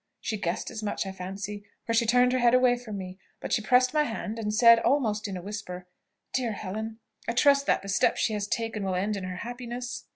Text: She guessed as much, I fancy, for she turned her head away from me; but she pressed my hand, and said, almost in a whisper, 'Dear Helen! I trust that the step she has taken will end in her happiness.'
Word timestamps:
She 0.19 0.35
guessed 0.37 0.71
as 0.71 0.81
much, 0.81 1.05
I 1.05 1.11
fancy, 1.11 1.63
for 1.85 1.93
she 1.93 2.07
turned 2.07 2.33
her 2.33 2.39
head 2.39 2.55
away 2.55 2.75
from 2.75 2.97
me; 2.97 3.19
but 3.39 3.53
she 3.53 3.61
pressed 3.61 3.93
my 3.93 4.01
hand, 4.01 4.39
and 4.39 4.51
said, 4.51 4.79
almost 4.79 5.27
in 5.27 5.37
a 5.37 5.43
whisper, 5.43 5.85
'Dear 6.33 6.53
Helen! 6.53 6.97
I 7.27 7.33
trust 7.33 7.67
that 7.67 7.83
the 7.83 7.87
step 7.87 8.17
she 8.17 8.33
has 8.33 8.47
taken 8.47 8.83
will 8.83 8.95
end 8.95 9.15
in 9.15 9.25
her 9.25 9.35
happiness.' 9.45 10.05